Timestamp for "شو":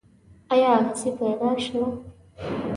1.65-1.83